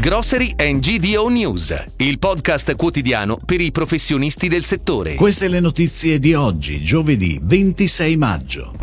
Grocery 0.00 0.54
and 0.56 0.78
GDO 0.78 1.26
News, 1.26 1.74
il 1.96 2.20
podcast 2.20 2.76
quotidiano 2.76 3.36
per 3.44 3.60
i 3.60 3.72
professionisti 3.72 4.46
del 4.46 4.62
settore. 4.62 5.16
Queste 5.16 5.48
le 5.48 5.58
notizie 5.58 6.20
di 6.20 6.34
oggi, 6.34 6.80
giovedì 6.84 7.36
26 7.42 8.16
maggio. 8.16 8.74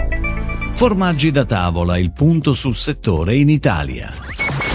Formaggi 0.74 1.32
da 1.32 1.46
tavola, 1.46 1.98
il 1.98 2.12
punto 2.12 2.54
sul 2.54 2.76
settore 2.76 3.34
in 3.34 3.48
Italia. 3.48 4.14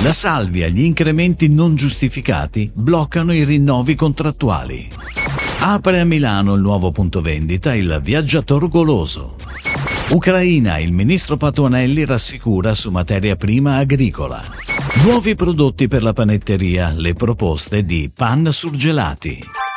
La 0.02 0.14
salvia, 0.14 0.68
gli 0.68 0.80
incrementi 0.80 1.50
non 1.50 1.74
giustificati 1.74 2.70
bloccano 2.72 3.34
i 3.34 3.44
rinnovi 3.44 3.94
contrattuali. 3.94 4.88
Apre 5.58 6.00
a 6.00 6.04
Milano 6.04 6.54
il 6.54 6.62
nuovo 6.62 6.90
punto 6.90 7.20
vendita, 7.20 7.74
il 7.74 8.00
viaggiator 8.02 8.66
goloso. 8.70 9.36
Ucraina, 10.08 10.78
il 10.78 10.92
ministro 10.92 11.36
Patuanelli 11.36 12.06
rassicura 12.06 12.72
su 12.72 12.90
materia 12.90 13.36
prima 13.36 13.76
agricola. 13.76 14.69
Nuovi 14.96 15.34
prodotti 15.34 15.88
per 15.88 16.02
la 16.02 16.12
panetteria, 16.12 16.92
le 16.94 17.14
proposte 17.14 17.84
di 17.84 18.10
pan 18.14 18.50
surgelati. 18.50 19.69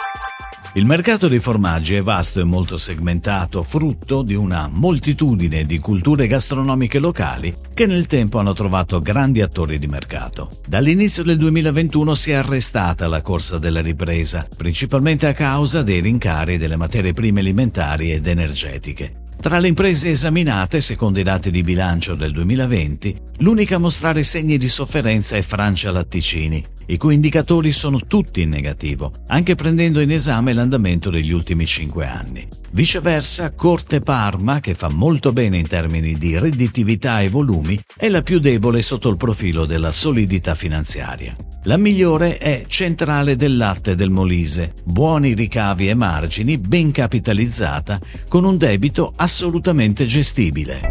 Il 0.76 0.88
mercato 0.88 1.28
dei 1.28 1.40
formaggi 1.40 1.94
è 1.94 2.02
vasto 2.02 2.40
e 2.40 2.44
molto 2.44 2.78
segmentato, 2.78 3.62
frutto 3.62 4.24
di 4.24 4.34
una 4.34 4.68
moltitudine 4.72 5.66
di 5.66 5.78
culture 5.78 6.26
gastronomiche 6.26 6.98
locali 6.98 7.54
che 7.76 7.86
nel 7.86 8.08
tempo 8.08 8.40
hanno 8.40 8.56
trovato 8.56 9.00
grandi 9.00 9.42
attori 9.42 9.78
di 9.78 9.86
mercato. 9.86 10.50
Dall'inizio 10.68 11.22
del 11.22 11.38
2021 11.38 12.16
si 12.16 12.32
è 12.32 12.34
arrestata 12.34 13.08
la 13.08 13.22
corsa 13.22 13.60
della 13.60 13.82
ripresa, 13.82 14.48
principalmente 14.58 15.28
a 15.28 15.34
causa 15.34 15.84
dei 15.84 16.00
rincari 16.00 16.58
delle 16.58 16.76
materie 16.76 17.14
prime 17.14 17.42
alimentari 17.42 18.12
ed 18.12 18.26
energetiche. 18.26 19.12
Tra 19.44 19.60
le 19.60 19.68
imprese 19.68 20.10
esaminate, 20.10 20.80
secondo 20.80 21.20
i 21.20 21.24
dati 21.24 21.52
di 21.52 21.62
bilancio 21.64 22.16
del 22.16 22.32
2020, 22.32 23.14
l'unica 23.40 23.76
a 23.76 23.80
mostrare 23.80 24.24
segni 24.24 24.58
di 24.58 24.70
sofferenza 24.70 25.36
è 25.36 25.42
Francia 25.42 25.92
Latticini, 25.92 26.64
i 26.86 26.98
cui 26.98 27.16
indicatori 27.16 27.74
sono 27.74 28.00
tutti 28.00 28.40
in 28.40 28.48
negativo, 28.48 29.12
anche 29.28 29.56
prendendo 29.56 30.00
in 30.00 30.12
esame 30.12 30.54
l'andamento 30.64 31.10
degli 31.10 31.32
ultimi 31.32 31.66
cinque 31.66 32.08
anni. 32.08 32.48
Viceversa, 32.72 33.54
Corte 33.54 34.00
Parma, 34.00 34.62
che 34.62 34.74
fa 34.74 34.90
molto 34.90 35.34
bene 35.34 35.58
in 35.58 35.68
termini 35.68 36.18
di 36.18 36.40
redditività 36.40 37.22
e 37.22 37.30
volumi, 37.30 37.80
è 37.96 38.08
la 38.08 38.22
più 38.22 38.40
debole 38.40 38.82
sotto 38.82 39.10
il 39.10 39.18
profilo 39.18 39.66
della 39.66 39.92
solidità 39.92 40.56
finanziaria. 40.56 41.36
La 41.64 41.78
migliore 41.78 42.38
è 42.38 42.64
Centrale 42.68 43.36
del 43.36 43.58
Latte 43.58 43.96
del 43.96 44.10
Molise, 44.10 44.74
buoni 44.86 45.34
ricavi 45.34 45.90
e 45.90 45.94
margini, 45.94 46.58
ben 46.58 46.92
capitalizzata, 46.92 48.00
con 48.28 48.46
un 48.46 48.58
debito 48.58 49.14
assolutamente 49.16 50.06
gestibile. 50.06 50.82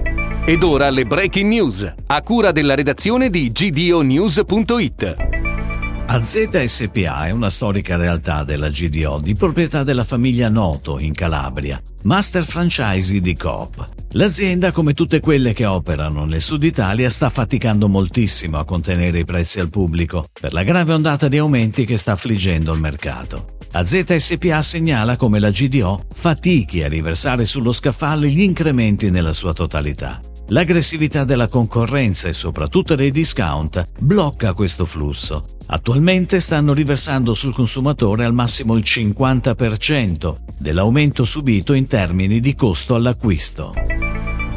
Ed 0.44 0.62
ora 0.62 0.90
le 0.90 1.04
breaking 1.04 1.48
news, 1.48 1.94
a 2.06 2.20
cura 2.20 2.52
della 2.52 2.74
redazione 2.74 3.30
di 3.30 3.50
gdonews.it. 3.50 5.31
AZ 6.04 6.64
SPA 6.64 7.26
è 7.26 7.30
una 7.30 7.48
storica 7.48 7.96
realtà 7.96 8.44
della 8.44 8.68
GDO 8.68 9.18
di 9.20 9.34
proprietà 9.34 9.82
della 9.82 10.04
famiglia 10.04 10.48
Noto 10.48 10.98
in 10.98 11.12
Calabria, 11.12 11.80
master 12.04 12.44
franchise 12.44 13.20
di 13.20 13.34
Coop. 13.34 13.88
L'azienda, 14.10 14.72
come 14.72 14.92
tutte 14.92 15.20
quelle 15.20 15.54
che 15.54 15.64
operano 15.64 16.26
nel 16.26 16.42
sud 16.42 16.64
Italia, 16.64 17.08
sta 17.08 17.30
faticando 17.30 17.88
moltissimo 17.88 18.58
a 18.58 18.64
contenere 18.64 19.20
i 19.20 19.24
prezzi 19.24 19.58
al 19.58 19.70
pubblico 19.70 20.26
per 20.38 20.52
la 20.52 20.64
grave 20.64 20.92
ondata 20.92 21.28
di 21.28 21.38
aumenti 21.38 21.86
che 21.86 21.96
sta 21.96 22.12
affliggendo 22.12 22.74
il 22.74 22.80
mercato. 22.80 23.46
AZ 23.72 24.16
SPA 24.16 24.60
segnala 24.60 25.16
come 25.16 25.38
la 25.38 25.50
GDO 25.50 26.04
fatichi 26.14 26.82
a 26.82 26.88
riversare 26.88 27.46
sullo 27.46 27.72
scaffale 27.72 28.28
gli 28.28 28.42
incrementi 28.42 29.08
nella 29.08 29.32
sua 29.32 29.54
totalità. 29.54 30.20
L'aggressività 30.52 31.24
della 31.24 31.48
concorrenza 31.48 32.28
e 32.28 32.34
soprattutto 32.34 32.94
dei 32.94 33.10
discount 33.10 33.82
blocca 34.02 34.52
questo 34.52 34.84
flusso. 34.84 35.46
Attualmente 35.68 36.40
stanno 36.40 36.74
riversando 36.74 37.32
sul 37.32 37.54
consumatore 37.54 38.26
al 38.26 38.34
massimo 38.34 38.76
il 38.76 38.84
50% 38.86 40.34
dell'aumento 40.58 41.24
subito 41.24 41.72
in 41.72 41.86
termini 41.86 42.38
di 42.40 42.54
costo 42.54 42.94
all'acquisto. 42.94 43.72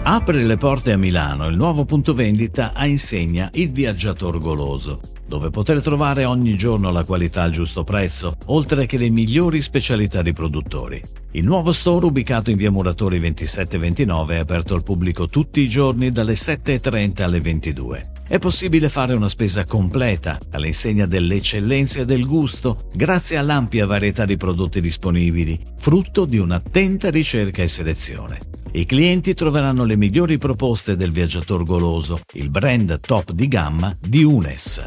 Apre 0.08 0.44
le 0.44 0.56
porte 0.56 0.92
a 0.92 0.98
Milano 0.98 1.48
il 1.48 1.58
nuovo 1.58 1.84
punto 1.84 2.14
vendita 2.14 2.74
a 2.74 2.86
insegna 2.86 3.50
Il 3.54 3.72
Viaggiator 3.72 4.38
Goloso, 4.38 5.00
dove 5.28 5.50
poter 5.50 5.82
trovare 5.82 6.26
ogni 6.26 6.56
giorno 6.56 6.92
la 6.92 7.04
qualità 7.04 7.42
al 7.42 7.50
giusto 7.50 7.84
prezzo, 7.84 8.36
oltre 8.46 8.86
che 8.86 9.00
le 9.00 9.10
migliori 9.10 9.64
specialità 9.64 10.22
di 10.22 10.32
produttori. 10.32 11.02
Il 11.32 11.46
nuovo 11.46 11.72
store 11.72 12.06
ubicato 12.06 12.52
in 12.52 12.58
via 12.58 12.70
Muratori 12.70 13.20
2729 13.20 14.36
è 14.36 14.40
aperto 14.40 14.76
al 14.76 14.84
pubblico 14.84 15.26
tutti 15.26 15.62
i 15.62 15.68
giorni 15.68 16.12
dalle 16.12 16.34
7.30 16.34 17.24
alle 17.24 17.40
22. 17.40 18.15
È 18.28 18.40
possibile 18.40 18.90
fare 18.90 19.14
una 19.14 19.28
spesa 19.28 19.66
completa 19.66 20.40
all'insegna 20.50 21.06
delle 21.06 21.36
eccellenze 21.36 22.02
e 22.02 22.06
del 22.06 22.26
gusto 22.26 22.90
grazie 22.94 23.38
all'ampia 23.38 23.86
varietà 23.86 24.26
di 24.26 24.36
prodotti 24.36 24.82
disponibili, 24.82 25.60
frutto 25.78 26.26
di 26.26 26.40
un'attenta 26.40 27.12
ricerca 27.12 27.62
e 27.62 27.68
selezione. 27.68 28.40
I 28.72 28.86
clienti 28.86 29.36
troveranno 29.36 29.84
le 29.84 29.96
migliori 29.96 30.40
proposte 30.40 30.96
del 30.96 31.12
viaggiator 31.12 31.64
goloso, 31.64 32.20
il 32.34 32.50
brand 32.50 33.00
top 33.00 33.32
di 33.32 33.48
gamma 33.48 33.96
di 34.00 34.24
Unes. 34.24 34.84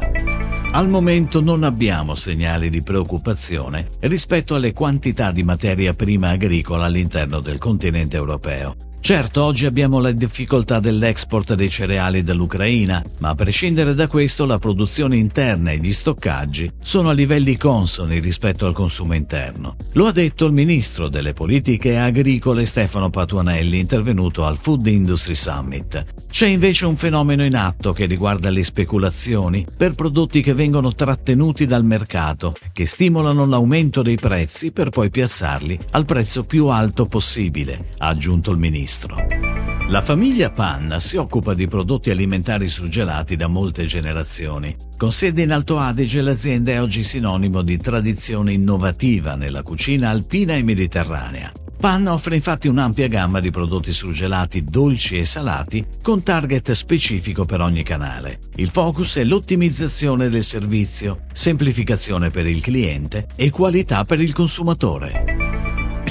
Al 0.71 0.89
momento 0.89 1.41
non 1.41 1.63
abbiamo 1.63 2.15
segnali 2.15 2.69
di 2.69 2.83
preoccupazione 2.83 3.87
rispetto 4.01 4.53
alle 4.53 4.73
quantità 4.73 5.31
di 5.31 5.43
materia 5.43 5.93
prima 5.93 6.29
agricola 6.29 6.85
all'interno 6.85 7.39
del 7.39 7.57
continente 7.57 8.17
europeo. 8.17 8.75
Certo, 9.09 9.43
oggi 9.43 9.65
abbiamo 9.65 9.97
la 9.97 10.11
difficoltà 10.11 10.79
dell'export 10.79 11.55
dei 11.55 11.71
cereali 11.71 12.21
dall'Ucraina, 12.21 13.01
ma 13.21 13.29
a 13.29 13.33
prescindere 13.33 13.95
da 13.95 14.07
questo 14.07 14.45
la 14.45 14.59
produzione 14.59 15.17
interna 15.17 15.71
e 15.71 15.77
gli 15.77 15.93
stoccaggi 15.93 16.69
sono 16.79 17.09
a 17.09 17.13
livelli 17.13 17.57
consoni 17.57 18.19
rispetto 18.19 18.67
al 18.67 18.73
consumo 18.73 19.15
interno. 19.15 19.77
Lo 19.93 20.05
ha 20.05 20.11
detto 20.11 20.45
il 20.45 20.51
ministro 20.51 21.09
delle 21.09 21.33
politiche 21.33 21.97
agricole 21.97 22.65
Stefano 22.65 23.09
Patuanelli 23.09 23.79
intervenuto 23.79 24.45
al 24.45 24.59
Food 24.59 24.85
Industry 24.85 25.33
Summit. 25.33 26.03
C'è 26.29 26.45
invece 26.45 26.85
un 26.85 26.95
fenomeno 26.95 27.43
in 27.43 27.55
atto 27.55 27.93
che 27.93 28.05
riguarda 28.05 28.51
le 28.51 28.63
speculazioni 28.63 29.65
per 29.75 29.95
prodotti 29.95 30.43
che 30.43 30.53
vengono 30.53 30.93
trattenuti 30.93 31.65
dal 31.65 31.83
mercato, 31.83 32.53
che 32.71 32.85
stimolano 32.85 33.47
l'aumento 33.47 34.03
dei 34.03 34.17
prezzi 34.17 34.71
per 34.71 34.89
poi 34.89 35.09
piazzarli 35.09 35.79
al 35.93 36.05
prezzo 36.05 36.43
più 36.43 36.67
alto 36.67 37.07
possibile, 37.07 37.89
ha 37.97 38.09
aggiunto 38.09 38.51
il 38.51 38.59
ministro 38.59 38.97
ministro. 38.99 39.87
La 39.87 40.01
famiglia 40.01 40.51
Panna 40.51 40.99
si 40.99 41.17
occupa 41.17 41.53
di 41.53 41.67
prodotti 41.67 42.11
alimentari 42.11 42.67
surgelati 42.67 43.35
da 43.35 43.47
molte 43.47 43.85
generazioni. 43.85 44.75
Con 44.97 45.11
sede 45.11 45.43
in 45.43 45.51
Alto 45.51 45.79
Adige, 45.79 46.21
l'azienda 46.21 46.73
è 46.73 46.81
oggi 46.81 47.03
sinonimo 47.03 47.61
di 47.61 47.77
tradizione 47.77 48.53
innovativa 48.53 49.35
nella 49.35 49.63
cucina 49.63 50.09
alpina 50.09 50.53
e 50.53 50.63
mediterranea. 50.63 51.51
Panna 51.79 52.11
offre 52.11 52.35
infatti 52.35 52.67
un'ampia 52.67 53.07
gamma 53.07 53.39
di 53.39 53.51
prodotti 53.51 53.93
surgelati 53.93 54.65
dolci 54.65 55.17
e 55.17 55.23
salati 55.23 55.83
con 56.01 56.21
target 56.23 56.71
specifico 56.71 57.45
per 57.45 57.61
ogni 57.61 57.83
canale. 57.83 58.39
Il 58.55 58.67
focus 58.67 59.15
è 59.15 59.23
l'ottimizzazione 59.23 60.27
del 60.27 60.43
servizio, 60.43 61.17
semplificazione 61.31 62.29
per 62.31 62.45
il 62.45 62.61
cliente 62.61 63.27
e 63.37 63.49
qualità 63.49 64.03
per 64.03 64.19
il 64.19 64.33
consumatore. 64.33 65.48